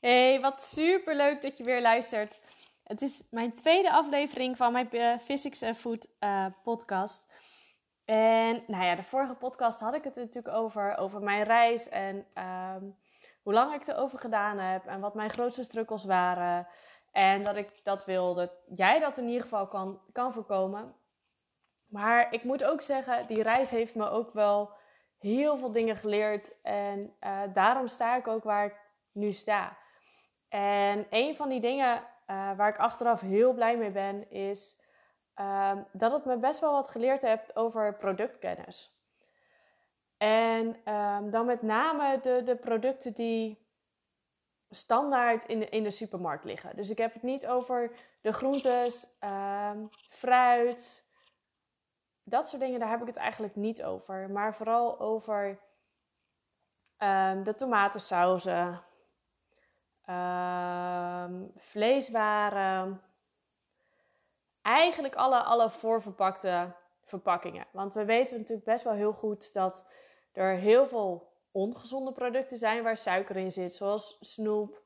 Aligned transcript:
Hey, 0.00 0.40
wat 0.40 0.62
super 0.62 1.16
leuk 1.16 1.42
dat 1.42 1.56
je 1.56 1.64
weer 1.64 1.80
luistert. 1.80 2.40
Het 2.84 3.02
is 3.02 3.22
mijn 3.30 3.54
tweede 3.54 3.92
aflevering 3.92 4.56
van 4.56 4.72
mijn 4.72 4.88
uh, 4.92 5.18
Physics 5.18 5.62
and 5.62 5.76
Food 5.76 6.08
uh, 6.20 6.46
podcast. 6.62 7.26
En 8.04 8.62
nou 8.66 8.84
ja, 8.84 8.94
de 8.94 9.02
vorige 9.02 9.34
podcast 9.34 9.80
had 9.80 9.94
ik 9.94 10.04
het 10.04 10.16
natuurlijk 10.16 10.54
over, 10.54 10.96
over 10.96 11.22
mijn 11.22 11.42
reis 11.42 11.88
en 11.88 12.16
um, 12.16 12.96
hoe 13.42 13.52
lang 13.52 13.74
ik 13.74 13.86
erover 13.86 14.18
gedaan 14.18 14.58
heb 14.58 14.86
en 14.86 15.00
wat 15.00 15.14
mijn 15.14 15.30
grootste 15.30 15.62
struggles 15.62 16.04
waren. 16.04 16.66
En 17.12 17.42
dat 17.42 17.56
ik 17.56 17.84
dat 17.84 18.04
wil, 18.04 18.34
dat 18.34 18.52
jij 18.74 18.98
dat 18.98 19.18
in 19.18 19.26
ieder 19.26 19.42
geval 19.42 19.68
kan, 19.68 20.00
kan 20.12 20.32
voorkomen. 20.32 20.94
Maar 21.86 22.32
ik 22.32 22.44
moet 22.44 22.64
ook 22.64 22.82
zeggen, 22.82 23.26
die 23.26 23.42
reis 23.42 23.70
heeft 23.70 23.94
me 23.94 24.08
ook 24.08 24.32
wel 24.32 24.70
heel 25.18 25.56
veel 25.56 25.72
dingen 25.72 25.96
geleerd. 25.96 26.60
En 26.62 27.16
uh, 27.20 27.40
daarom 27.52 27.86
sta 27.86 28.16
ik 28.16 28.28
ook 28.28 28.44
waar 28.44 28.64
ik 28.64 28.76
nu 29.12 29.32
sta. 29.32 29.78
En 30.50 31.06
een 31.10 31.36
van 31.36 31.48
die 31.48 31.60
dingen 31.60 31.96
uh, 31.96 32.56
waar 32.56 32.68
ik 32.68 32.78
achteraf 32.78 33.20
heel 33.20 33.52
blij 33.52 33.76
mee 33.76 33.90
ben, 33.90 34.30
is 34.30 34.80
um, 35.34 35.86
dat 35.92 36.12
het 36.12 36.24
me 36.24 36.36
best 36.38 36.60
wel 36.60 36.72
wat 36.72 36.88
geleerd 36.88 37.22
heeft 37.22 37.56
over 37.56 37.94
productkennis. 37.94 38.98
En 40.16 40.92
um, 40.94 41.30
dan 41.30 41.46
met 41.46 41.62
name 41.62 42.20
de, 42.20 42.42
de 42.42 42.56
producten 42.56 43.12
die 43.12 43.68
standaard 44.70 45.44
in 45.44 45.58
de, 45.58 45.68
in 45.68 45.82
de 45.82 45.90
supermarkt 45.90 46.44
liggen. 46.44 46.76
Dus 46.76 46.90
ik 46.90 46.98
heb 46.98 47.12
het 47.12 47.22
niet 47.22 47.46
over 47.46 47.96
de 48.20 48.32
groentes, 48.32 49.06
um, 49.20 49.88
fruit, 50.08 51.04
dat 52.22 52.48
soort 52.48 52.62
dingen, 52.62 52.80
daar 52.80 52.90
heb 52.90 53.00
ik 53.00 53.06
het 53.06 53.16
eigenlijk 53.16 53.56
niet 53.56 53.82
over. 53.82 54.30
Maar 54.30 54.54
vooral 54.54 55.00
over 55.00 55.58
de 57.42 57.52
tomatensauzen, 57.56 58.82
um, 60.10 61.50
vleeswaren. 61.56 63.02
Eigenlijk 64.62 65.14
alle, 65.14 65.42
alle 65.42 65.70
voorverpakte 65.70 66.74
verpakkingen. 67.02 67.66
Want 67.72 67.94
we 67.94 68.04
weten 68.04 68.36
natuurlijk 68.36 68.66
best 68.66 68.84
wel 68.84 68.92
heel 68.92 69.12
goed 69.12 69.52
dat 69.52 69.86
er 70.32 70.54
heel 70.54 70.86
veel 70.86 71.32
ongezonde 71.50 72.12
producten 72.12 72.58
zijn 72.58 72.82
waar 72.82 72.96
suiker 72.96 73.36
in 73.36 73.52
zit. 73.52 73.74
Zoals 73.74 74.16
snoep, 74.20 74.82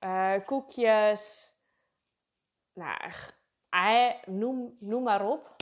uh, 0.00 0.34
koekjes, 0.46 1.52
nou, 2.72 2.98
noem, 4.24 4.76
noem 4.80 5.02
maar 5.02 5.28
op. 5.28 5.56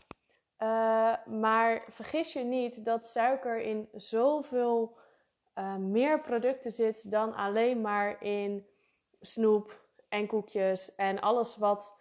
Uh, 0.58 1.14
maar 1.26 1.84
vergis 1.88 2.32
je 2.32 2.44
niet 2.44 2.84
dat 2.84 3.06
suiker 3.06 3.60
in 3.60 3.88
zoveel 3.94 4.98
uh, 5.54 5.76
meer 5.76 6.20
producten 6.20 6.72
zit 6.72 7.10
dan 7.10 7.34
alleen 7.34 7.80
maar 7.80 8.22
in 8.22 8.66
snoep 9.22 9.80
en 10.08 10.26
koekjes 10.26 10.94
en 10.94 11.20
alles 11.20 11.56
wat 11.56 11.96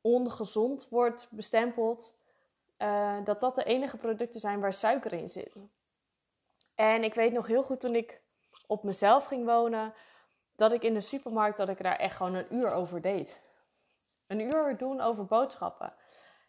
ongezond 0.00 0.88
wordt 0.88 1.28
bestempeld, 1.30 2.18
uh, 2.78 3.24
dat 3.24 3.40
dat 3.40 3.54
de 3.54 3.64
enige 3.64 3.96
producten 3.96 4.40
zijn 4.40 4.60
waar 4.60 4.72
suiker 4.72 5.12
in 5.12 5.28
zit. 5.28 5.56
En 6.74 7.04
ik 7.04 7.14
weet 7.14 7.32
nog 7.32 7.46
heel 7.46 7.62
goed 7.62 7.80
toen 7.80 7.94
ik 7.94 8.22
op 8.66 8.82
mezelf 8.82 9.24
ging 9.24 9.44
wonen, 9.44 9.94
dat 10.56 10.72
ik 10.72 10.82
in 10.82 10.94
de 10.94 11.00
supermarkt 11.00 11.56
dat 11.56 11.68
ik 11.68 11.82
daar 11.82 11.96
echt 11.96 12.16
gewoon 12.16 12.34
een 12.34 12.54
uur 12.54 12.72
over 12.72 13.00
deed. 13.00 13.42
Een 14.26 14.40
uur 14.40 14.76
doen 14.76 15.00
over 15.00 15.26
boodschappen. 15.26 15.94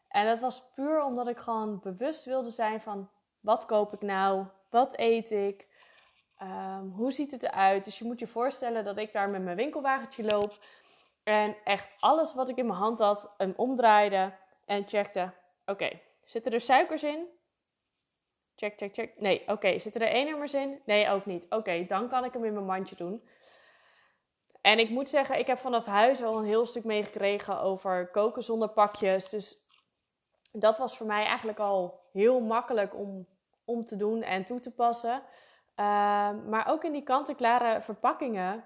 En 0.07 0.25
dat 0.25 0.39
was 0.39 0.63
puur 0.73 1.03
omdat 1.03 1.27
ik 1.27 1.37
gewoon 1.37 1.79
bewust 1.79 2.25
wilde 2.25 2.51
zijn 2.51 2.81
van 2.81 3.09
wat 3.39 3.65
koop 3.65 3.93
ik 3.93 4.01
nou, 4.01 4.45
wat 4.69 4.97
eet 4.97 5.31
ik, 5.31 5.67
Um, 6.43 6.91
hoe 6.95 7.11
ziet 7.11 7.31
het 7.31 7.43
eruit? 7.43 7.83
Dus 7.83 7.99
je 7.99 8.05
moet 8.05 8.19
je 8.19 8.27
voorstellen 8.27 8.83
dat 8.83 8.97
ik 8.97 9.11
daar 9.11 9.29
met 9.29 9.41
mijn 9.41 9.55
winkelwagentje 9.55 10.23
loop. 10.23 10.59
En 11.23 11.55
echt 11.63 11.95
alles 11.99 12.33
wat 12.33 12.49
ik 12.49 12.57
in 12.57 12.65
mijn 12.65 12.79
hand 12.79 12.99
had, 12.99 13.33
hem 13.37 13.53
omdraaide 13.55 14.33
en 14.65 14.87
checkte. 14.87 15.33
Oké, 15.65 15.99
zitten 16.23 16.51
er 16.51 16.61
suikers 16.61 17.03
in? 17.03 17.27
Check, 18.55 18.77
check, 18.77 18.93
check. 18.93 19.19
Nee, 19.19 19.43
oké. 19.47 19.79
Zitten 19.79 20.01
er 20.01 20.07
één 20.07 20.25
nummers 20.25 20.53
in? 20.53 20.81
Nee, 20.85 21.09
ook 21.09 21.25
niet. 21.25 21.45
Oké, 21.49 21.85
dan 21.85 22.09
kan 22.09 22.23
ik 22.23 22.33
hem 22.33 22.45
in 22.45 22.53
mijn 22.53 22.65
mandje 22.65 22.95
doen. 22.95 23.27
En 24.61 24.79
ik 24.79 24.89
moet 24.89 25.09
zeggen, 25.09 25.39
ik 25.39 25.47
heb 25.47 25.57
vanaf 25.57 25.85
huis 25.85 26.23
al 26.23 26.37
een 26.37 26.45
heel 26.45 26.65
stuk 26.65 26.83
meegekregen 26.83 27.61
over 27.61 28.11
koken 28.11 28.43
zonder 28.43 28.69
pakjes. 28.69 29.29
Dus 29.29 29.57
dat 30.51 30.77
was 30.77 30.97
voor 30.97 31.07
mij 31.07 31.25
eigenlijk 31.25 31.59
al 31.59 32.09
heel 32.11 32.39
makkelijk 32.39 32.95
om, 32.95 33.27
om 33.65 33.85
te 33.85 33.95
doen 33.95 34.21
en 34.21 34.43
toe 34.45 34.59
te 34.59 34.71
passen. 34.71 35.23
Ehm, 35.75 36.49
maar 36.49 36.67
ook 36.67 36.83
in 36.83 36.91
die 36.91 37.03
kant-en-klare 37.03 37.81
verpakkingen, 37.81 38.63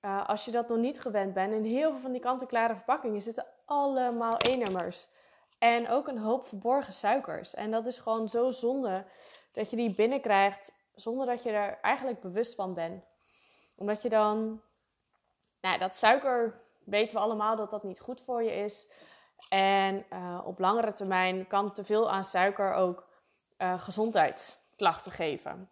uh, 0.00 0.28
als 0.28 0.44
je 0.44 0.50
dat 0.50 0.68
nog 0.68 0.78
niet 0.78 1.00
gewend 1.00 1.34
bent, 1.34 1.52
in 1.52 1.64
heel 1.64 1.90
veel 1.90 2.00
van 2.00 2.12
die 2.12 2.20
kant-en-klare 2.20 2.74
verpakkingen 2.74 3.22
zitten 3.22 3.46
allemaal 3.64 4.36
E-nummers. 4.38 5.08
En 5.58 5.88
ook 5.88 6.08
een 6.08 6.18
hoop 6.18 6.46
verborgen 6.46 6.92
suikers. 6.92 7.54
En 7.54 7.70
dat 7.70 7.86
is 7.86 7.98
gewoon 7.98 8.28
zo 8.28 8.50
zonde 8.50 9.04
dat 9.52 9.70
je 9.70 9.76
die 9.76 9.94
binnenkrijgt 9.94 10.72
zonder 10.94 11.26
dat 11.26 11.42
je 11.42 11.50
er 11.50 11.78
eigenlijk 11.82 12.20
bewust 12.20 12.54
van 12.54 12.74
bent. 12.74 13.04
Omdat 13.76 14.02
je 14.02 14.08
dan, 14.08 14.62
nou, 15.60 15.78
dat 15.78 15.96
suiker 15.96 16.60
weten 16.84 17.16
we 17.16 17.22
allemaal 17.22 17.56
dat 17.56 17.70
dat 17.70 17.84
niet 17.84 18.00
goed 18.00 18.20
voor 18.20 18.42
je 18.42 18.52
is. 18.52 18.92
En 19.48 20.06
uh, 20.12 20.40
op 20.44 20.58
langere 20.58 20.92
termijn 20.92 21.46
kan 21.46 21.72
te 21.72 21.84
veel 21.84 22.10
aan 22.10 22.24
suiker 22.24 22.72
ook 22.72 23.06
uh, 23.58 23.80
gezondheidsklachten 23.80 25.12
geven. 25.12 25.70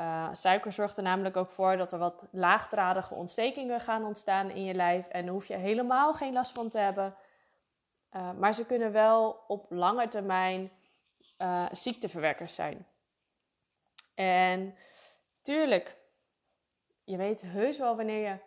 Uh, 0.00 0.28
suiker 0.32 0.72
zorgt 0.72 0.96
er 0.96 1.02
namelijk 1.02 1.36
ook 1.36 1.50
voor 1.50 1.76
dat 1.76 1.92
er 1.92 1.98
wat 1.98 2.22
laagdradige 2.30 3.14
ontstekingen 3.14 3.80
gaan 3.80 4.04
ontstaan 4.04 4.50
in 4.50 4.64
je 4.64 4.74
lijf. 4.74 5.08
En 5.08 5.24
daar 5.24 5.32
hoef 5.32 5.46
je 5.46 5.56
helemaal 5.56 6.14
geen 6.14 6.32
last 6.32 6.52
van 6.52 6.68
te 6.68 6.78
hebben. 6.78 7.16
Uh, 8.12 8.32
maar 8.32 8.54
ze 8.54 8.66
kunnen 8.66 8.92
wel 8.92 9.44
op 9.46 9.66
lange 9.70 10.08
termijn 10.08 10.70
uh, 11.38 11.66
ziekteverwekkers 11.72 12.54
zijn. 12.54 12.86
En 14.14 14.74
tuurlijk, 15.42 15.96
je 17.04 17.16
weet 17.16 17.40
heus 17.40 17.78
wel 17.78 17.96
wanneer 17.96 18.28
je 18.28 18.38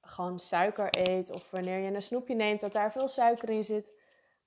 gewoon 0.00 0.38
suiker 0.38 0.88
eet 0.90 1.30
of 1.30 1.50
wanneer 1.50 1.78
je 1.78 1.94
een 1.94 2.02
snoepje 2.02 2.34
neemt 2.34 2.60
dat 2.60 2.72
daar 2.72 2.92
veel 2.92 3.08
suiker 3.08 3.50
in 3.50 3.64
zit. 3.64 3.92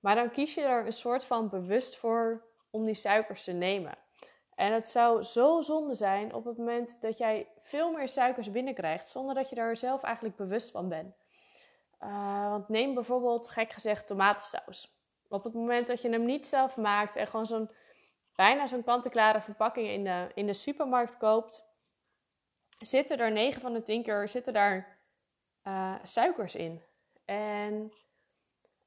Maar 0.00 0.14
dan 0.14 0.30
kies 0.30 0.54
je 0.54 0.62
er 0.62 0.86
een 0.86 0.92
soort 0.92 1.24
van 1.24 1.48
bewust 1.48 1.96
voor 1.96 2.44
om 2.70 2.84
die 2.84 2.94
suikers 2.94 3.44
te 3.44 3.52
nemen. 3.52 3.98
En 4.56 4.72
het 4.72 4.88
zou 4.88 5.22
zo 5.22 5.60
zonde 5.60 5.94
zijn 5.94 6.34
op 6.34 6.44
het 6.44 6.56
moment 6.56 7.00
dat 7.00 7.18
jij 7.18 7.48
veel 7.60 7.92
meer 7.92 8.08
suikers 8.08 8.50
binnenkrijgt 8.50 9.08
zonder 9.08 9.34
dat 9.34 9.48
je 9.48 9.54
daar 9.54 9.76
zelf 9.76 10.02
eigenlijk 10.02 10.36
bewust 10.36 10.70
van 10.70 10.88
bent. 10.88 11.14
Uh, 12.00 12.50
want 12.50 12.68
neem 12.68 12.94
bijvoorbeeld, 12.94 13.48
gek 13.48 13.72
gezegd, 13.72 14.06
tomatensaus. 14.06 14.94
Op 15.28 15.44
het 15.44 15.54
moment 15.54 15.86
dat 15.86 16.02
je 16.02 16.10
hem 16.10 16.24
niet 16.24 16.46
zelf 16.46 16.76
maakt 16.76 17.16
en 17.16 17.26
gewoon 17.26 17.46
zo'n 17.46 17.70
bijna 18.34 18.66
zo'n 18.66 18.84
kant-en-klare 18.84 19.40
verpakking 19.40 19.88
in 19.88 20.04
de, 20.04 20.28
in 20.34 20.46
de 20.46 20.54
supermarkt 20.54 21.16
koopt, 21.16 21.64
zitten 22.78 23.18
er 23.18 23.32
9 23.32 23.60
van 23.60 23.72
de 23.72 23.82
10 23.82 24.02
keer 24.02 24.28
zitten 24.28 24.52
daar 24.52 24.98
uh, 25.64 25.94
suikers 26.02 26.54
in. 26.54 26.82
En 27.24 27.92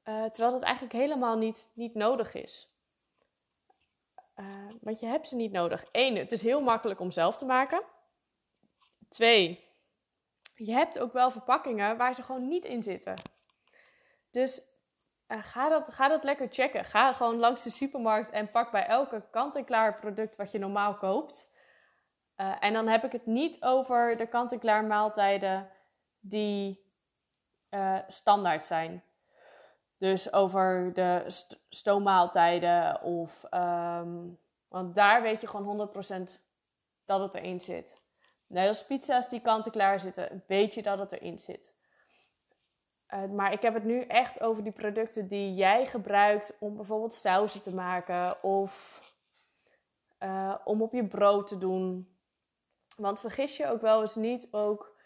uh, 0.04 0.24
terwijl 0.24 0.52
dat 0.52 0.62
eigenlijk 0.62 0.94
helemaal 0.94 1.36
niet, 1.36 1.70
niet 1.74 1.94
nodig 1.94 2.34
is. 2.34 2.69
Uh, 4.40 4.46
want 4.80 5.00
je 5.00 5.06
hebt 5.06 5.28
ze 5.28 5.36
niet 5.36 5.52
nodig. 5.52 5.84
Eén, 5.92 6.16
het 6.16 6.32
is 6.32 6.42
heel 6.42 6.60
makkelijk 6.60 7.00
om 7.00 7.10
zelf 7.10 7.36
te 7.36 7.46
maken. 7.46 7.82
Twee, 9.08 9.68
je 10.54 10.72
hebt 10.72 10.98
ook 10.98 11.12
wel 11.12 11.30
verpakkingen 11.30 11.96
waar 11.96 12.14
ze 12.14 12.22
gewoon 12.22 12.48
niet 12.48 12.64
in 12.64 12.82
zitten. 12.82 13.14
Dus 14.30 14.62
uh, 15.28 15.42
ga, 15.42 15.68
dat, 15.68 15.94
ga 15.94 16.08
dat 16.08 16.24
lekker 16.24 16.48
checken. 16.50 16.84
Ga 16.84 17.12
gewoon 17.12 17.36
langs 17.36 17.62
de 17.62 17.70
supermarkt 17.70 18.30
en 18.30 18.50
pak 18.50 18.70
bij 18.70 18.86
elke 18.86 19.28
kant-en-klaar 19.30 19.98
product 19.98 20.36
wat 20.36 20.50
je 20.50 20.58
normaal 20.58 20.96
koopt. 20.96 21.48
Uh, 22.36 22.56
en 22.60 22.72
dan 22.72 22.88
heb 22.88 23.04
ik 23.04 23.12
het 23.12 23.26
niet 23.26 23.62
over 23.62 24.16
de 24.16 24.26
kant-en-klaar 24.26 24.84
maaltijden 24.84 25.70
die 26.20 26.88
standaard 28.06 28.64
zijn. 28.64 29.04
Dus 30.00 30.32
over 30.32 30.92
de 30.94 31.24
st 31.26 31.60
stoommaaltijden 31.68 33.02
of... 33.02 33.44
Um, 33.54 34.38
want 34.68 34.94
daar 34.94 35.22
weet 35.22 35.40
je 35.40 35.46
gewoon 35.46 35.90
100% 36.28 36.40
dat 37.04 37.20
het 37.20 37.34
erin 37.34 37.60
zit. 37.60 38.00
Net 38.46 38.68
als 38.68 38.86
pizza's 38.86 39.28
die 39.28 39.40
kant-en-klaar 39.40 40.00
zitten, 40.00 40.44
weet 40.46 40.74
je 40.74 40.82
dat 40.82 40.98
het 40.98 41.12
erin 41.12 41.38
zit. 41.38 41.74
Uh, 43.14 43.24
maar 43.24 43.52
ik 43.52 43.62
heb 43.62 43.74
het 43.74 43.84
nu 43.84 44.00
echt 44.00 44.40
over 44.40 44.62
die 44.62 44.72
producten 44.72 45.28
die 45.28 45.54
jij 45.54 45.86
gebruikt 45.86 46.56
om 46.58 46.76
bijvoorbeeld 46.76 47.14
sauzen 47.14 47.62
te 47.62 47.74
maken 47.74 48.42
of 48.42 49.02
uh, 50.20 50.54
om 50.64 50.82
op 50.82 50.92
je 50.92 51.06
brood 51.06 51.46
te 51.46 51.58
doen. 51.58 52.16
Want 52.96 53.20
vergis 53.20 53.56
je 53.56 53.66
ook 53.66 53.80
wel 53.80 54.00
eens 54.00 54.14
niet 54.14 54.48
ook 54.50 54.96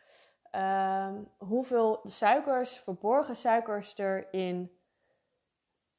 uh, 0.55 1.13
hoeveel 1.39 2.01
suikers, 2.05 2.79
verborgen 2.79 3.37
suikers 3.37 3.99
er 3.99 4.33
in 4.33 4.79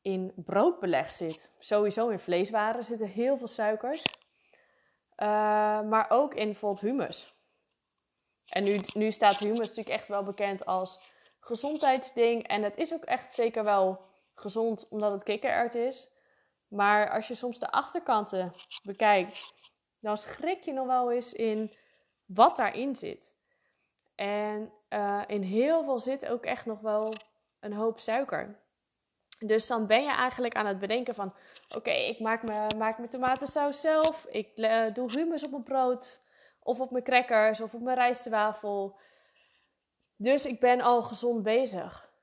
in 0.06 0.34
broodbeleg 0.36 1.12
zit. 1.12 1.52
Sowieso 1.58 2.10
in 2.10 2.20
vleeswaren 2.20 2.84
zitten 2.84 3.08
heel 3.08 3.38
veel 3.38 3.48
suikers. 3.48 4.04
Uh, 5.18 5.28
maar 5.82 6.06
ook 6.10 6.34
in 6.34 6.46
bijvoorbeeld 6.46 6.82
humus. 6.82 7.34
En 8.46 8.64
nu, 8.64 8.80
nu 8.94 9.12
staat 9.12 9.40
humus 9.40 9.60
natuurlijk 9.60 9.90
echt 9.90 10.08
wel 10.08 10.24
bekend 10.24 10.66
als 10.66 11.00
gezondheidsding. 11.40 12.48
En 12.48 12.64
het 12.64 12.78
is 12.78 12.94
ook 12.94 13.04
echt 13.04 13.34
zeker 13.34 13.64
wel 13.64 14.02
gezond 14.34 14.88
omdat 14.90 15.12
het 15.12 15.24
kikkererwt 15.24 15.76
is. 15.76 16.12
Maar 16.68 17.10
als 17.10 17.28
je 17.28 17.36
soms 17.36 17.60
de 17.60 17.72
achterkanten 17.72 18.54
bekijkt, 18.84 19.54
dan 20.00 20.18
schrik 20.18 20.64
je 20.64 20.74
nog 20.74 20.88
wel 20.88 21.12
eens 21.12 21.34
in 21.34 21.76
wat 22.26 22.56
daarin 22.56 22.96
zit. 22.96 23.34
En 24.16 24.74
uh, 24.90 25.22
in 25.28 25.42
heel 25.42 25.84
veel 25.84 26.00
zit 26.00 26.26
ook 26.26 26.46
echt 26.46 26.66
nog 26.66 26.80
wel 26.80 27.14
een 27.60 27.74
hoop 27.74 28.00
suiker. 28.00 28.64
Dus 29.40 29.68
dan 29.68 29.88
ben 29.88 30.04
je 30.04 30.12
eigenlijk 30.12 30.56
aan 30.56 30.66
het 30.66 30.80
bedenken 30.80 31.16
van... 31.16 31.34
Oké, 31.70 31.92
ik 31.92 32.20
maak 32.20 32.44
mijn, 32.44 32.78
maak 32.78 32.98
mijn 32.98 33.10
tomatensaus 33.10 33.82
zelf. 33.82 34.26
Ik 34.26 34.58
uh, 34.58 34.94
doe 34.94 35.12
humus 35.12 35.44
op 35.44 35.52
mijn 35.52 35.64
brood. 35.64 36.22
Of 36.60 36.80
op 36.80 36.92
mijn 36.92 37.04
crackers. 37.04 37.62
Of 37.62 37.74
op 37.74 37.82
mijn 37.82 37.98
rijstwafel. 37.98 38.98
Dus 40.16 40.46
ik 40.46 40.60
ben 40.60 40.82
al 40.82 41.04
gezond 41.04 41.44
bezig. 41.44 42.14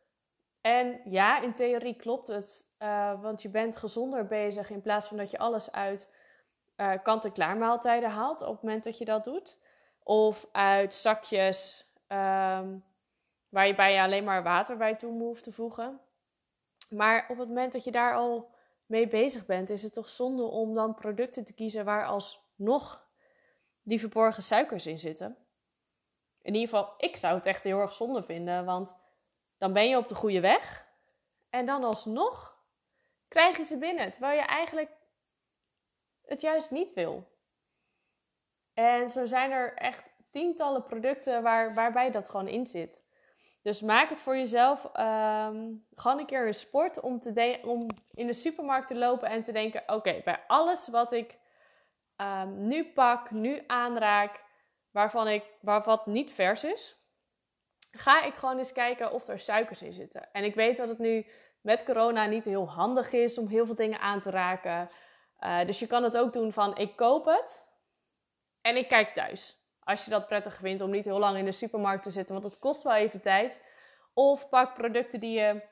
En 0.61 1.01
ja, 1.05 1.41
in 1.41 1.55
theorie 1.55 1.97
klopt 1.97 2.27
het. 2.27 2.71
Uh, 2.79 3.23
want 3.23 3.43
je 3.43 3.49
bent 3.49 3.77
gezonder 3.77 4.27
bezig 4.27 4.71
in 4.71 4.83
plaats 4.83 5.07
van 5.07 5.17
dat 5.17 5.31
je 5.31 5.39
alles 5.39 5.73
uit 5.73 6.09
uh, 6.77 6.93
kant-en-klaar 7.03 7.57
maaltijden 7.57 8.11
haalt 8.11 8.43
op 8.43 8.53
het 8.53 8.63
moment 8.63 8.85
dat 8.85 8.99
je 8.99 9.05
dat 9.05 9.25
doet. 9.25 9.59
Of 10.03 10.49
uit 10.53 10.95
zakjes 10.95 11.87
um, 12.09 12.85
waar 13.51 13.67
je 13.67 13.75
bij 13.75 13.93
je 13.95 14.01
alleen 14.01 14.25
maar 14.25 14.43
water 14.43 14.77
bij 14.77 14.97
toe 14.97 15.13
hoeft 15.13 15.43
te 15.43 15.53
voegen. 15.53 16.01
Maar 16.93 17.27
op 17.29 17.39
het 17.39 17.49
moment 17.49 17.73
dat 17.73 17.85
je 17.85 17.91
daar 17.91 18.15
al 18.15 18.51
mee 18.87 19.09
bezig 19.09 19.47
bent, 19.47 19.71
is 19.71 19.83
het 19.83 19.93
toch 19.93 20.09
zonde 20.09 20.43
om 20.43 20.75
dan 20.75 20.95
producten 20.95 21.45
te 21.45 21.55
kiezen 21.55 21.85
waar 21.85 22.07
alsnog 22.07 23.09
die 23.83 24.01
verborgen 24.01 24.43
suikers 24.43 24.87
in 24.87 24.99
zitten. 24.99 25.37
In 26.43 26.55
ieder 26.55 26.69
geval, 26.69 26.95
ik 26.97 27.17
zou 27.17 27.35
het 27.35 27.47
echt 27.47 27.65
heel 27.65 27.81
erg 27.81 27.93
zonde 27.93 28.23
vinden, 28.23 28.65
want 28.65 28.97
dan 29.57 29.73
ben 29.73 29.89
je 29.89 29.97
op 29.97 30.09
de 30.09 30.15
goede 30.15 30.41
weg. 30.41 30.89
En 31.51 31.67
dan 31.67 31.85
alsnog 31.85 32.59
krijg 33.29 33.57
je 33.57 33.65
ze 33.65 33.79
binnen, 33.79 34.13
terwijl 34.13 34.39
je 34.39 34.47
eigenlijk 34.47 34.91
het 36.25 36.41
juist 36.41 36.71
niet 36.71 36.93
wil. 36.93 37.31
En 38.75 39.09
zo 39.09 39.27
zijn 39.27 39.51
er 39.51 39.75
echt 39.75 40.13
tientallen 40.31 40.83
producten 40.83 41.43
waar, 41.43 41.75
waarbij 41.75 42.11
dat 42.11 42.29
gewoon 42.29 42.49
in 42.49 42.67
zit. 42.67 43.02
Dus 43.63 43.81
maak 43.81 44.09
het 44.09 44.21
voor 44.21 44.37
jezelf 44.37 44.85
um, 44.85 45.87
gewoon 45.95 46.19
een 46.19 46.27
keer 46.27 46.47
een 46.47 46.55
sport 46.55 47.01
om, 47.01 47.21
te 47.21 47.61
om 47.65 47.87
in 48.13 48.27
de 48.27 48.33
supermarkt 48.33 48.87
te 48.87 48.97
lopen 48.97 49.29
en 49.29 49.43
te 49.43 49.53
denken: 49.53 49.83
oké, 49.87 50.21
bij 50.25 50.45
alles 50.47 50.89
wat 50.89 51.13
ik 51.13 51.39
um, 52.17 52.67
nu 52.67 52.93
pak, 52.93 53.31
nu 53.31 53.65
aanraak, 53.67 54.41
waarvan, 54.91 55.29
ik, 55.29 55.45
waar 55.61 55.83
wat 55.83 56.07
niet 56.07 56.33
vers 56.33 56.65
is, 56.65 56.97
ga 57.91 58.23
ik 58.23 58.35
gewoon 58.35 58.59
eens 58.59 58.73
kijken 58.73 59.13
of 59.13 59.29
er 59.29 59.39
suikers 59.39 59.83
in 59.83 59.93
zitten. 59.93 60.33
En 60.33 60.45
ik 60.45 60.55
weet 60.55 60.77
dat 60.77 60.89
het 60.89 60.99
nu 60.99 61.27
met 61.61 61.85
corona 61.85 62.27
niet 62.27 62.45
heel 62.45 62.71
handig 62.71 63.13
is 63.13 63.39
om 63.39 63.47
heel 63.47 63.67
veel 63.67 63.75
dingen 63.75 64.01
aan 64.01 64.21
te 64.21 64.31
raken. 64.31 64.91
Uh, 65.41 65.65
dus 65.65 65.79
je 65.79 65.87
kan 65.87 66.03
het 66.03 66.17
ook 66.17 66.33
doen 66.33 66.53
van: 66.53 66.77
ik 66.77 66.97
koop 66.97 67.25
het 67.25 67.67
en 68.61 68.77
ik 68.77 68.89
kijk 68.89 69.15
thuis. 69.15 69.62
Als 69.85 70.05
je 70.05 70.11
dat 70.11 70.27
prettig 70.27 70.55
vindt 70.55 70.83
om 70.83 70.91
niet 70.91 71.05
heel 71.05 71.19
lang 71.19 71.37
in 71.37 71.45
de 71.45 71.53
supermarkt 71.53 72.03
te 72.03 72.11
zitten, 72.11 72.35
want 72.35 72.47
het 72.47 72.59
kost 72.59 72.83
wel 72.83 72.95
even 72.95 73.21
tijd. 73.21 73.63
Of 74.15 74.49
pak 74.49 74.75
producten 74.75 75.21
die 75.21 75.39
je 75.39 75.63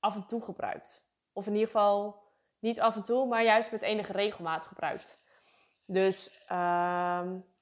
af 0.00 0.14
en 0.14 0.26
toe 0.26 0.42
gebruikt. 0.42 1.06
Of 1.32 1.46
in 1.46 1.52
ieder 1.52 1.66
geval 1.66 2.22
niet 2.58 2.80
af 2.80 2.96
en 2.96 3.02
toe, 3.02 3.26
maar 3.26 3.42
juist 3.42 3.70
met 3.70 3.82
enige 3.82 4.12
regelmaat 4.12 4.66
gebruikt. 4.66 5.20
Dus 5.86 6.44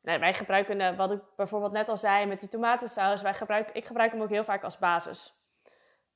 nee, 0.02 0.18
wij 0.18 0.34
gebruiken, 0.34 0.96
wat 0.96 1.10
ik 1.10 1.22
bijvoorbeeld 1.36 1.72
net 1.72 1.88
al 1.88 1.96
zei 1.96 2.26
met 2.26 2.40
die 2.40 2.48
tomatensaus, 2.48 3.22
wij 3.22 3.34
gebruiken, 3.34 3.74
ik 3.74 3.84
gebruik 3.84 4.12
hem 4.12 4.22
ook 4.22 4.30
heel 4.30 4.44
vaak 4.44 4.64
als 4.64 4.78
basis. 4.78 5.34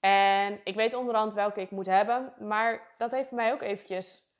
En 0.00 0.60
ik 0.64 0.74
weet 0.74 0.94
onderhand 0.94 1.34
welke 1.34 1.60
ik 1.60 1.70
moet 1.70 1.86
hebben, 1.86 2.32
maar 2.38 2.94
dat 2.98 3.10
heeft 3.10 3.30
mij 3.30 3.52
ook 3.52 3.62
eventjes 3.62 4.32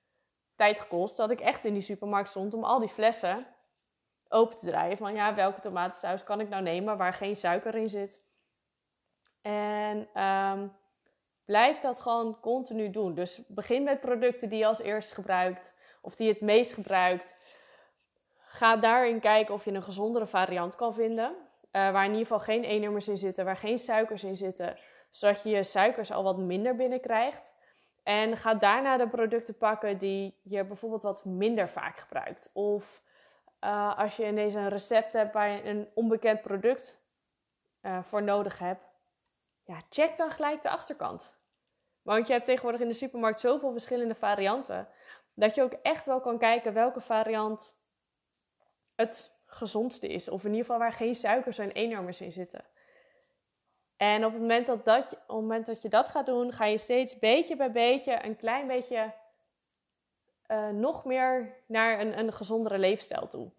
tijd 0.56 0.81
gekost 0.81 1.17
dat 1.17 1.31
ik 1.31 1.40
echt 1.40 1.64
in 1.64 1.73
die 1.73 1.82
supermarkt 1.82 2.29
stond 2.29 2.55
om 2.55 2.64
al 2.64 2.79
die 2.79 2.88
flessen 2.88 3.47
open 4.35 4.57
te 4.57 4.67
draaien. 4.67 4.97
Van 4.97 5.15
ja, 5.15 5.35
welke 5.35 5.61
tomatensaus 5.61 6.25
kan 6.25 6.41
ik 6.41 6.49
nou 6.49 6.63
nemen 6.63 6.97
waar 6.97 7.13
geen 7.13 7.37
suiker 7.37 7.75
in 7.75 7.91
zit. 7.91 8.23
En 9.43 10.23
um, 10.23 10.73
blijf 11.45 11.79
dat 11.79 12.01
gewoon 12.01 12.41
continu 12.41 12.91
doen. 12.91 13.15
Dus 13.15 13.47
begin 13.47 13.83
met 13.83 14.01
producten 14.01 14.49
die 14.49 14.59
je 14.59 14.67
als 14.67 14.83
eerst 14.83 15.13
gebruikt 15.13 15.73
of 16.03 16.15
die 16.15 16.27
je 16.27 16.33
het 16.33 16.43
meest 16.43 16.73
gebruikt. 16.73 17.37
Ga 18.39 18.77
daarin 18.77 19.21
kijken 19.21 19.55
of 19.55 19.65
je 19.65 19.73
een 19.73 19.83
gezondere 19.83 20.27
variant 20.27 20.77
kan 20.77 20.95
vinden. 20.95 21.31
Uh, 21.31 21.91
waar 21.91 22.05
in 22.05 22.11
ieder 22.11 22.27
geval 22.27 22.41
geen 22.41 22.65
E-nummers 22.65 23.09
in 23.09 23.17
zitten, 23.17 23.45
waar 23.45 23.57
geen 23.57 23.79
suikers 23.79 24.25
in 24.25 24.37
zitten. 24.37 24.79
Zodat 25.11 25.43
je 25.43 25.51
je 25.51 25.63
suikers 25.63 26.13
al 26.13 26.23
wat 26.23 26.39
minder 26.39 26.77
binnenkrijgt. 26.77 27.55
En 28.03 28.37
ga 28.37 28.55
daarna 28.55 28.97
de 28.97 29.09
producten 29.09 29.57
pakken 29.57 29.99
die 29.99 30.41
je 30.43 30.65
bijvoorbeeld 30.65 31.03
wat 31.03 31.25
minder 31.25 31.69
vaak 31.69 31.99
gebruikt. 31.99 32.51
Of 32.53 33.03
uh, 33.64 33.99
als 33.99 34.16
je 34.16 34.26
ineens 34.26 34.55
een 34.55 34.69
recept 34.69 35.12
hebt 35.12 35.32
waar 35.32 35.49
je 35.49 35.64
een 35.64 35.88
onbekend 35.94 36.43
product 36.43 37.02
uh, 37.82 38.02
voor 38.02 38.22
nodig 38.22 38.58
hebt, 38.58 38.84
ja, 39.64 39.81
check 39.88 40.16
dan 40.16 40.31
gelijk 40.31 40.62
de 40.62 40.70
achterkant. 40.70 41.34
Want 42.02 42.26
je 42.26 42.32
hebt 42.32 42.44
tegenwoordig 42.44 42.81
in 42.81 42.88
de 42.88 42.94
supermarkt 42.94 43.40
zoveel 43.40 43.70
verschillende 43.70 44.14
varianten, 44.14 44.88
dat 45.34 45.55
je 45.55 45.62
ook 45.62 45.72
echt 45.72 46.06
wel 46.06 46.20
kan 46.20 46.38
kijken 46.38 46.72
welke 46.72 47.00
variant 47.00 47.78
het 48.96 49.32
gezondste 49.46 50.08
is. 50.08 50.28
Of 50.28 50.44
in 50.44 50.50
ieder 50.50 50.64
geval 50.64 50.81
waar 50.81 50.93
geen 50.93 51.14
suikers 51.14 51.58
en 51.58 51.72
E-nummers 51.72 52.20
in 52.20 52.32
zitten. 52.32 52.64
En 53.96 54.25
op 54.25 54.32
het, 54.32 54.40
moment 54.40 54.66
dat 54.66 54.84
dat, 54.84 55.12
op 55.12 55.19
het 55.19 55.28
moment 55.28 55.66
dat 55.66 55.82
je 55.82 55.88
dat 55.88 56.08
gaat 56.08 56.26
doen, 56.26 56.52
ga 56.52 56.64
je 56.64 56.78
steeds 56.78 57.19
beetje 57.19 57.56
bij 57.56 57.72
beetje 57.72 58.25
een 58.25 58.37
klein 58.37 58.66
beetje 58.66 59.12
uh, 60.49 60.69
nog 60.69 61.05
meer 61.05 61.56
naar 61.67 62.00
een, 62.00 62.19
een 62.19 62.32
gezondere 62.32 62.79
leefstijl 62.79 63.26
toe. 63.26 63.52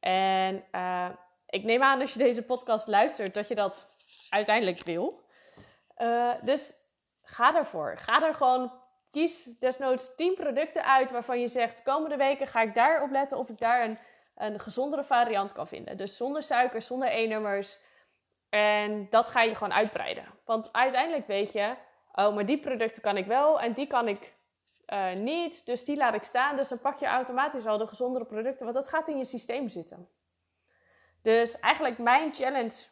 En 0.00 0.64
uh, 0.72 1.08
ik 1.46 1.64
neem 1.64 1.82
aan 1.82 2.00
als 2.00 2.12
je 2.12 2.18
deze 2.18 2.42
podcast 2.42 2.86
luistert 2.86 3.34
dat 3.34 3.48
je 3.48 3.54
dat 3.54 3.88
uiteindelijk 4.30 4.84
wil. 4.84 5.20
Uh, 5.98 6.32
dus 6.42 6.74
ga 7.22 7.56
ervoor. 7.56 7.96
Ga 7.96 8.22
er 8.26 8.34
gewoon, 8.34 8.72
kies 9.10 9.58
desnoods 9.58 10.14
10 10.14 10.34
producten 10.34 10.84
uit 10.84 11.10
waarvan 11.10 11.40
je 11.40 11.48
zegt: 11.48 11.82
komende 11.82 12.16
weken 12.16 12.46
ga 12.46 12.60
ik 12.60 12.74
daarop 12.74 13.10
letten 13.10 13.38
of 13.38 13.48
ik 13.48 13.60
daar 13.60 13.84
een, 13.84 13.98
een 14.34 14.58
gezondere 14.58 15.04
variant 15.04 15.52
kan 15.52 15.66
vinden. 15.66 15.96
Dus 15.96 16.16
zonder 16.16 16.42
suiker, 16.42 16.82
zonder 16.82 17.08
E-nummers. 17.08 17.78
En 18.48 19.06
dat 19.10 19.30
ga 19.30 19.42
je 19.42 19.54
gewoon 19.54 19.72
uitbreiden. 19.72 20.24
Want 20.44 20.72
uiteindelijk 20.72 21.26
weet 21.26 21.52
je, 21.52 21.74
oh, 22.12 22.34
maar 22.34 22.46
die 22.46 22.60
producten 22.60 23.02
kan 23.02 23.16
ik 23.16 23.26
wel 23.26 23.60
en 23.60 23.72
die 23.72 23.86
kan 23.86 24.08
ik 24.08 24.34
uh, 24.92 25.12
niet. 25.12 25.66
Dus 25.66 25.84
die 25.84 25.96
laat 25.96 26.14
ik 26.14 26.24
staan. 26.24 26.56
Dus 26.56 26.68
dan 26.68 26.80
pak 26.80 26.98
je 26.98 27.06
automatisch 27.06 27.66
al 27.66 27.78
de 27.78 27.86
gezondere 27.86 28.24
producten, 28.24 28.66
want 28.66 28.78
dat 28.78 28.88
gaat 28.88 29.08
in 29.08 29.18
je 29.18 29.24
systeem 29.24 29.68
zitten. 29.68 30.08
Dus 31.22 31.60
eigenlijk 31.60 31.98
mijn 31.98 32.34
challenge, 32.34 32.84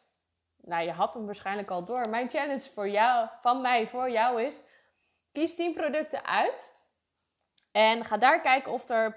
nou 0.55 0.83
je 0.83 0.91
had 0.91 1.13
hem 1.13 1.25
waarschijnlijk 1.25 1.69
al 1.69 1.83
door. 1.83 2.09
Mijn 2.09 2.29
challenge 2.29 2.69
voor 2.69 2.89
jou, 2.89 3.29
van 3.41 3.61
mij 3.61 3.87
voor 3.87 4.09
jou 4.09 4.41
is, 4.41 4.63
kies 5.31 5.55
10 5.55 5.73
producten 5.73 6.25
uit. 6.25 6.73
En 7.71 8.05
ga 8.05 8.17
daar 8.17 8.41
kijken 8.41 8.71
of 8.71 8.89
er 8.89 9.15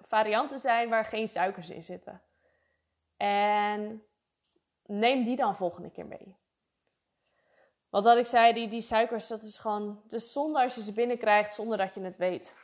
varianten 0.00 0.58
zijn 0.58 0.88
waar 0.88 1.04
geen 1.04 1.28
suikers 1.28 1.70
in 1.70 1.82
zitten. 1.82 2.22
En 3.16 4.02
neem 4.82 5.24
die 5.24 5.36
dan 5.36 5.56
volgende 5.56 5.90
keer 5.90 6.06
mee. 6.06 6.36
Want 7.94 8.06
wat 8.06 8.16
ik 8.16 8.26
zei, 8.26 8.52
die, 8.52 8.68
die 8.68 8.80
suikers, 8.80 9.26
dat 9.26 9.42
is 9.42 9.58
gewoon 9.58 10.02
de 10.08 10.18
zonde 10.18 10.62
als 10.62 10.74
je 10.74 10.82
ze 10.82 10.92
binnenkrijgt 10.92 11.54
zonder 11.54 11.78
dat 11.78 11.94
je 11.94 12.00
het 12.00 12.16
weet. 12.16 12.54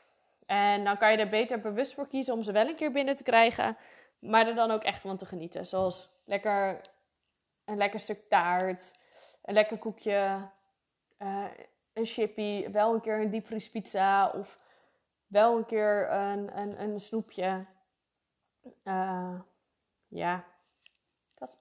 En 0.47 0.85
dan 0.85 0.99
kan 0.99 1.13
je 1.13 1.19
er 1.19 1.29
beter 1.29 1.61
bewust 1.61 1.95
voor 1.95 2.07
kiezen 2.09 2.35
om 2.35 2.43
ze 2.43 2.53
wel 2.53 2.69
een 2.69 2.77
keer 2.77 2.93
binnen 2.93 3.17
te 3.17 3.23
krijgen, 3.23 3.77
maar 4.19 4.47
er 4.47 4.55
dan 4.55 4.71
ook 4.71 4.83
echt 4.83 5.01
van 5.01 5.17
te 5.17 5.27
genieten. 5.27 5.67
Zoals 5.67 6.09
lekker, 6.25 6.81
een 7.65 7.77
lekker 7.77 8.01
stuk 8.01 8.29
taart, 8.29 8.95
een 9.43 9.55
lekker 9.55 9.79
koekje, 9.79 10.49
uh, 11.19 11.45
een 11.93 12.07
chippy, 12.07 12.71
wel 12.71 12.95
een 12.95 13.01
keer 13.01 13.21
een 13.21 13.31
diepvriespizza 13.31 14.29
of 14.31 14.59
wel 15.27 15.57
een 15.57 15.67
keer 15.67 16.13
een, 16.13 16.59
een, 16.59 16.83
een 16.83 17.01
snoepje. 17.01 17.67
Uh, 18.85 19.41
ja, 20.09 20.45
dat, 21.35 21.57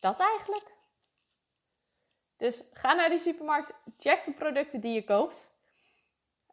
dat 0.00 0.20
eigenlijk. 0.20 0.76
Dus 2.38 2.64
ga 2.72 2.92
naar 2.92 3.08
die 3.08 3.18
supermarkt, 3.18 3.72
check 3.98 4.24
de 4.24 4.32
producten 4.32 4.80
die 4.80 4.94
je 4.94 5.04
koopt. 5.04 5.56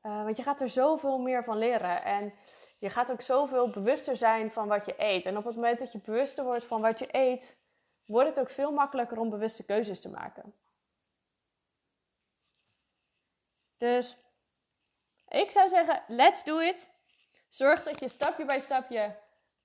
Uh, 0.03 0.23
want 0.23 0.37
je 0.37 0.43
gaat 0.43 0.61
er 0.61 0.69
zoveel 0.69 1.19
meer 1.19 1.43
van 1.43 1.57
leren. 1.57 2.03
En 2.03 2.33
je 2.77 2.89
gaat 2.89 3.11
ook 3.11 3.21
zoveel 3.21 3.69
bewuster 3.69 4.15
zijn 4.15 4.51
van 4.51 4.67
wat 4.67 4.85
je 4.85 4.93
eet. 4.97 5.25
En 5.25 5.37
op 5.37 5.45
het 5.45 5.55
moment 5.55 5.79
dat 5.79 5.91
je 5.91 5.99
bewuster 5.99 6.43
wordt 6.43 6.65
van 6.65 6.81
wat 6.81 6.99
je 6.99 7.07
eet, 7.11 7.57
wordt 8.05 8.29
het 8.29 8.39
ook 8.39 8.49
veel 8.49 8.71
makkelijker 8.71 9.19
om 9.19 9.29
bewuste 9.29 9.65
keuzes 9.65 10.01
te 10.01 10.09
maken. 10.09 10.53
Dus 13.77 14.17
ik 15.27 15.51
zou 15.51 15.69
zeggen, 15.69 16.03
let's 16.07 16.43
do 16.43 16.59
it. 16.59 16.91
Zorg 17.49 17.83
dat 17.83 17.99
je 17.99 18.07
stapje 18.07 18.45
bij 18.45 18.59
stapje 18.59 19.15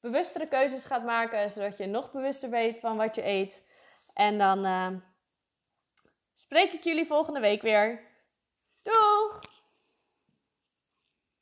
bewustere 0.01 0.49
keuzes 0.49 0.85
gaat 0.85 1.05
maken, 1.05 1.51
zodat 1.51 1.77
je 1.77 1.87
nog 1.87 2.13
bewuster 2.13 2.51
weet 2.51 2.81
van 2.81 2.97
wat 2.97 3.15
je 3.15 3.27
eet. 3.27 3.67
En 4.13 4.39
dan 4.39 4.67
uh, 4.67 4.91
spreek 6.41 6.73
ik 6.73 6.85
jullie 6.85 7.07
volgende 7.07 7.41
week 7.41 7.63
weer. 7.63 8.01